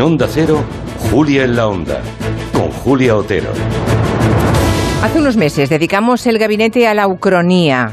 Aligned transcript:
En 0.00 0.06
Onda 0.06 0.26
Cero, 0.26 0.64
Julia 1.10 1.44
en 1.44 1.56
la 1.56 1.68
Onda, 1.68 2.00
con 2.54 2.70
Julia 2.70 3.14
Otero. 3.14 3.50
Hace 5.02 5.18
unos 5.18 5.36
meses 5.36 5.68
dedicamos 5.68 6.26
el 6.26 6.38
gabinete 6.38 6.88
a 6.88 6.94
la 6.94 7.06
ucronía. 7.06 7.92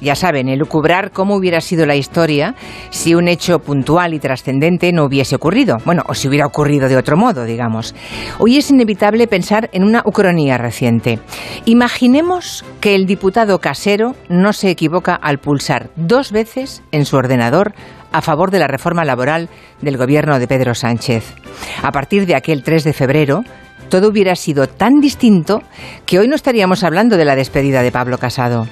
Ya 0.00 0.14
saben, 0.14 0.48
elucubrar 0.48 1.10
cómo 1.10 1.34
hubiera 1.34 1.60
sido 1.60 1.84
la 1.84 1.96
historia 1.96 2.54
si 2.90 3.16
un 3.16 3.26
hecho 3.26 3.58
puntual 3.58 4.14
y 4.14 4.20
trascendente 4.20 4.92
no 4.92 5.06
hubiese 5.06 5.34
ocurrido. 5.34 5.78
Bueno, 5.84 6.04
o 6.06 6.14
si 6.14 6.28
hubiera 6.28 6.46
ocurrido 6.46 6.88
de 6.88 6.96
otro 6.96 7.16
modo, 7.16 7.44
digamos. 7.44 7.92
Hoy 8.38 8.58
es 8.58 8.70
inevitable 8.70 9.26
pensar 9.26 9.68
en 9.72 9.82
una 9.82 10.02
ucronía 10.04 10.58
reciente. 10.58 11.18
Imaginemos 11.64 12.64
que 12.80 12.94
el 12.94 13.06
diputado 13.06 13.58
casero 13.58 14.14
no 14.28 14.52
se 14.52 14.70
equivoca 14.70 15.16
al 15.16 15.38
pulsar 15.38 15.90
dos 15.96 16.30
veces 16.30 16.84
en 16.92 17.04
su 17.04 17.16
ordenador 17.16 17.74
a 18.12 18.22
favor 18.22 18.52
de 18.52 18.60
la 18.60 18.68
reforma 18.68 19.04
laboral 19.04 19.48
del 19.82 19.96
gobierno 19.96 20.38
de 20.38 20.46
Pedro 20.46 20.74
Sánchez. 20.74 21.34
A 21.82 21.92
partir 21.92 22.26
de 22.26 22.34
aquel 22.34 22.62
3 22.62 22.84
de 22.84 22.92
febrero, 22.92 23.42
todo 23.88 24.08
hubiera 24.08 24.34
sido 24.36 24.66
tan 24.66 25.00
distinto 25.00 25.62
que 26.06 26.18
hoy 26.18 26.28
no 26.28 26.34
estaríamos 26.34 26.84
hablando 26.84 27.16
de 27.16 27.24
la 27.24 27.36
despedida 27.36 27.82
de 27.82 27.92
Pablo 27.92 28.18
Casado 28.18 28.66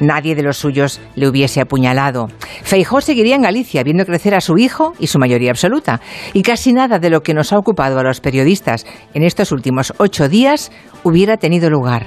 nadie 0.00 0.34
de 0.34 0.42
los 0.42 0.56
suyos 0.56 1.00
le 1.14 1.28
hubiese 1.28 1.60
apuñalado. 1.60 2.28
Feijó 2.62 3.00
seguiría 3.00 3.36
en 3.36 3.42
Galicia 3.42 3.82
viendo 3.82 4.04
crecer 4.04 4.34
a 4.34 4.40
su 4.40 4.58
hijo 4.58 4.94
y 4.98 5.06
su 5.06 5.18
mayoría 5.18 5.50
absoluta. 5.50 6.00
Y 6.32 6.42
casi 6.42 6.72
nada 6.72 6.98
de 6.98 7.10
lo 7.10 7.22
que 7.22 7.34
nos 7.34 7.52
ha 7.52 7.58
ocupado 7.58 7.98
a 7.98 8.02
los 8.02 8.20
periodistas 8.20 8.86
en 9.14 9.22
estos 9.22 9.52
últimos 9.52 9.92
ocho 9.98 10.28
días 10.28 10.72
hubiera 11.04 11.36
tenido 11.36 11.70
lugar. 11.70 12.06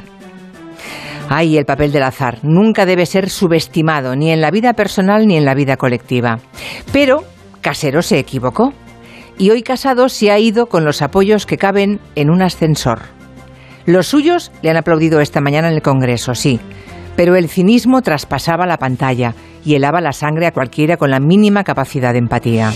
Ay, 1.29 1.57
el 1.57 1.65
papel 1.65 1.91
del 1.91 2.03
azar 2.03 2.39
nunca 2.43 2.85
debe 2.85 3.05
ser 3.05 3.29
subestimado, 3.29 4.15
ni 4.15 4.31
en 4.31 4.41
la 4.41 4.51
vida 4.51 4.73
personal 4.73 5.25
ni 5.25 5.37
en 5.37 5.45
la 5.45 5.55
vida 5.55 5.77
colectiva. 5.77 6.39
Pero 6.91 7.23
Casero 7.61 8.01
se 8.01 8.19
equivocó. 8.19 8.73
Y 9.37 9.49
hoy 9.49 9.63
Casado 9.63 10.09
se 10.09 10.31
ha 10.31 10.39
ido 10.39 10.67
con 10.67 10.85
los 10.85 11.01
apoyos 11.01 11.45
que 11.45 11.57
caben 11.57 11.99
en 12.15 12.29
un 12.29 12.41
ascensor. 12.41 12.99
Los 13.85 14.07
suyos 14.07 14.51
le 14.61 14.69
han 14.69 14.77
aplaudido 14.77 15.19
esta 15.19 15.41
mañana 15.41 15.67
en 15.67 15.73
el 15.73 15.81
Congreso, 15.81 16.35
sí, 16.35 16.59
pero 17.15 17.35
el 17.35 17.49
cinismo 17.49 18.01
traspasaba 18.01 18.65
la 18.65 18.77
pantalla 18.77 19.33
y 19.65 19.75
helaba 19.75 20.01
la 20.01 20.13
sangre 20.13 20.47
a 20.47 20.51
cualquiera 20.51 20.97
con 20.97 21.09
la 21.09 21.19
mínima 21.19 21.63
capacidad 21.63 22.13
de 22.13 22.19
empatía. 22.19 22.71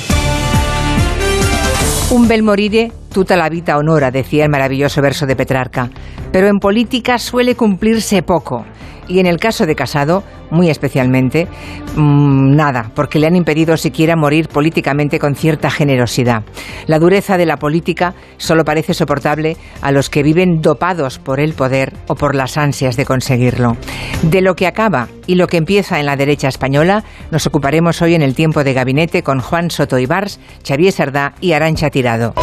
Un 2.10 2.28
bel 2.28 2.44
morire, 2.44 2.92
tuta 3.14 3.36
la 3.36 3.50
vita 3.50 3.78
honora, 3.78 4.12
decía 4.12 4.46
el 4.46 4.52
maravilloso 4.52 5.02
verso 5.02 5.26
de 5.26 5.36
Petrarca. 5.36 5.90
Pero 6.32 6.48
en 6.48 6.60
política 6.60 7.18
suele 7.18 7.56
cumplirse 7.56 8.22
poco 8.22 8.66
y 9.08 9.20
en 9.20 9.26
el 9.26 9.38
caso 9.38 9.66
de 9.66 9.76
Casado, 9.76 10.24
muy 10.50 10.70
especialmente, 10.70 11.48
mmm, 11.96 12.56
nada, 12.56 12.92
porque 12.96 13.20
le 13.20 13.28
han 13.28 13.36
impedido 13.36 13.78
siquiera 13.78 14.16
morir 14.16 14.48
políticamente 14.48 15.20
con 15.20 15.36
cierta 15.36 15.70
generosidad. 15.70 16.44
La 16.86 17.00
dureza 17.00 17.38
de 17.38 17.46
la 17.46 17.58
política 17.58 18.14
solo 18.38 18.64
parece 18.64 18.94
soportable 18.94 19.58
a 19.82 19.92
los 19.92 20.10
que 20.10 20.24
viven 20.24 20.62
dopados 20.62 21.20
por 21.20 21.40
el 21.40 21.54
poder 21.54 21.94
o 22.08 22.16
por 22.16 22.36
las 22.36 22.58
ansias 22.58 22.96
de 22.96 23.06
conseguirlo. 23.06 23.78
De 24.24 24.42
lo 24.42 24.56
que 24.56 24.68
acaba 24.68 25.08
y 25.26 25.36
lo 25.36 25.48
que 25.48 25.58
empieza 25.58 26.00
en 26.00 26.06
la 26.06 26.16
derecha 26.16 26.48
española 26.48 27.04
nos 27.32 27.46
ocuparemos 27.48 28.02
hoy 28.02 28.16
en 28.16 28.22
el 28.22 28.36
tiempo 28.36 28.64
de 28.64 28.74
gabinete 28.74 29.24
con 29.24 29.40
Juan 29.40 29.70
Soto 29.70 30.00
Ibars, 30.00 30.40
Xavier 30.66 30.92
Sardá 30.92 31.34
y 31.42 31.54
Arancha 31.54 31.90
Tirado. 31.90 32.34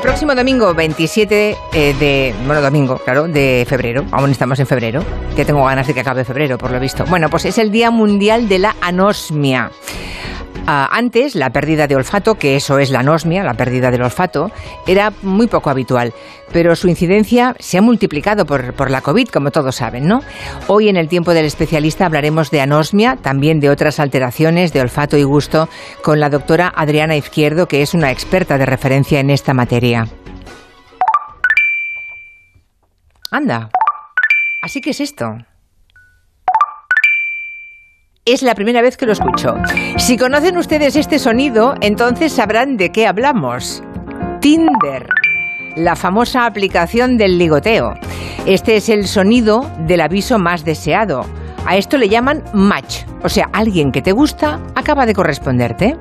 El 0.00 0.04
próximo 0.04 0.34
domingo 0.34 0.72
27 0.72 1.58
eh, 1.74 1.94
de, 2.00 2.34
bueno, 2.46 2.62
domingo, 2.62 2.96
claro, 3.04 3.28
de 3.28 3.66
febrero, 3.68 4.06
aún 4.12 4.30
estamos 4.30 4.58
en 4.58 4.66
febrero, 4.66 5.04
que 5.36 5.44
tengo 5.44 5.62
ganas 5.62 5.86
de 5.86 5.92
que 5.92 6.00
acabe 6.00 6.24
febrero, 6.24 6.56
por 6.56 6.70
lo 6.70 6.80
visto. 6.80 7.04
Bueno, 7.04 7.28
pues 7.28 7.44
es 7.44 7.58
el 7.58 7.70
Día 7.70 7.90
Mundial 7.90 8.48
de 8.48 8.60
la 8.60 8.76
Anosmia. 8.80 9.70
Uh, 10.70 10.86
antes, 10.92 11.34
la 11.34 11.50
pérdida 11.50 11.88
de 11.88 11.96
olfato, 11.96 12.36
que 12.36 12.54
eso 12.54 12.78
es 12.78 12.90
la 12.90 13.00
anosmia, 13.00 13.42
la 13.42 13.54
pérdida 13.54 13.90
del 13.90 14.02
olfato, 14.02 14.52
era 14.86 15.12
muy 15.22 15.48
poco 15.48 15.68
habitual, 15.68 16.14
pero 16.52 16.76
su 16.76 16.86
incidencia 16.86 17.56
se 17.58 17.78
ha 17.78 17.82
multiplicado 17.82 18.46
por, 18.46 18.72
por, 18.74 18.88
la 18.88 19.00
COVID, 19.00 19.30
como 19.30 19.50
todos 19.50 19.74
saben, 19.74 20.06
¿no? 20.06 20.22
Hoy, 20.68 20.88
en 20.88 20.96
el 20.96 21.08
tiempo 21.08 21.34
del 21.34 21.44
especialista, 21.44 22.06
hablaremos 22.06 22.52
de 22.52 22.60
anosmia, 22.60 23.16
también 23.16 23.58
de 23.58 23.68
otras 23.68 23.98
alteraciones 23.98 24.72
de 24.72 24.80
olfato 24.80 25.16
y 25.16 25.24
gusto, 25.24 25.68
con 26.04 26.20
la 26.20 26.30
doctora 26.30 26.72
Adriana 26.72 27.16
Izquierdo, 27.16 27.66
que 27.66 27.82
es 27.82 27.92
una 27.92 28.12
experta 28.12 28.56
de 28.56 28.66
referencia 28.66 29.18
en 29.18 29.30
esta 29.30 29.52
materia. 29.52 30.06
Anda. 33.32 33.70
¿Así 34.62 34.80
que 34.80 34.90
es 34.90 35.00
esto? 35.00 35.36
Es 38.24 38.42
la 38.42 38.54
primera 38.54 38.82
vez 38.82 38.96
que 38.96 39.06
lo 39.06 39.12
escucho. 39.12 39.54
Si 39.96 40.16
conocen 40.16 40.56
ustedes 40.56 40.96
este 40.96 41.18
sonido, 41.18 41.74
entonces 41.80 42.32
sabrán 42.32 42.76
de 42.76 42.92
qué 42.92 43.06
hablamos. 43.06 43.82
Tinder, 44.40 45.08
la 45.76 45.96
famosa 45.96 46.46
aplicación 46.46 47.16
del 47.16 47.38
ligoteo. 47.38 47.94
Este 48.46 48.76
es 48.76 48.88
el 48.88 49.06
sonido 49.06 49.70
del 49.86 50.02
aviso 50.02 50.38
más 50.38 50.64
deseado. 50.64 51.24
A 51.66 51.76
esto 51.76 51.98
le 51.98 52.08
llaman 52.08 52.42
match, 52.54 53.04
o 53.22 53.28
sea, 53.28 53.48
alguien 53.52 53.92
que 53.92 54.02
te 54.02 54.12
gusta 54.12 54.60
acaba 54.74 55.06
de 55.06 55.14
corresponderte. 55.14 55.96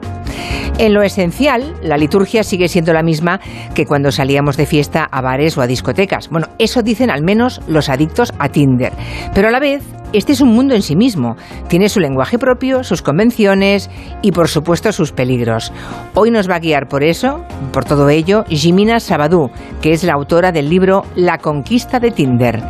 En 0.79 0.93
lo 0.93 1.03
esencial, 1.03 1.75
la 1.83 1.97
liturgia 1.97 2.41
sigue 2.41 2.69
siendo 2.69 2.93
la 2.93 3.03
misma 3.03 3.41
que 3.75 3.85
cuando 3.85 4.13
salíamos 4.13 4.55
de 4.55 4.65
fiesta 4.65 5.03
a 5.11 5.19
bares 5.19 5.57
o 5.57 5.61
a 5.61 5.67
discotecas. 5.67 6.29
Bueno, 6.29 6.47
eso 6.57 6.81
dicen 6.81 7.11
al 7.11 7.21
menos 7.21 7.59
los 7.67 7.89
adictos 7.89 8.33
a 8.39 8.47
Tinder. 8.47 8.93
Pero 9.35 9.49
a 9.49 9.51
la 9.51 9.59
vez, 9.59 9.83
este 10.13 10.31
es 10.31 10.39
un 10.39 10.55
mundo 10.55 10.75
en 10.75 10.81
sí 10.81 10.95
mismo. 10.95 11.35
Tiene 11.67 11.89
su 11.89 11.99
lenguaje 11.99 12.39
propio, 12.39 12.85
sus 12.85 13.01
convenciones 13.01 13.89
y, 14.21 14.31
por 14.31 14.47
supuesto, 14.47 14.93
sus 14.93 15.11
peligros. 15.11 15.73
Hoy 16.13 16.31
nos 16.31 16.49
va 16.49 16.55
a 16.55 16.59
guiar 16.59 16.87
por 16.87 17.03
eso, 17.03 17.43
por 17.73 17.83
todo 17.83 18.07
ello, 18.07 18.45
Jimina 18.47 19.01
Sabadú, 19.01 19.51
que 19.81 19.91
es 19.91 20.05
la 20.05 20.13
autora 20.13 20.53
del 20.53 20.69
libro 20.69 21.03
La 21.13 21.39
conquista 21.39 21.99
de 21.99 22.11
Tinder. 22.11 22.63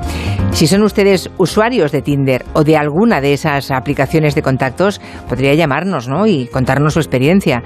Si 0.52 0.68
son 0.68 0.82
ustedes 0.84 1.30
usuarios 1.38 1.92
de 1.92 2.02
Tinder 2.02 2.44
o 2.54 2.64
de 2.64 2.76
alguna 2.76 3.22
de 3.22 3.34
esas 3.34 3.72
aplicaciones 3.72 4.36
de 4.36 4.42
contactos, 4.42 5.00
podría 5.30 5.54
llamarnos 5.54 6.10
¿no? 6.10 6.28
y 6.28 6.48
contarnos 6.48 6.96
su 6.96 7.00
experiencia. 7.00 7.64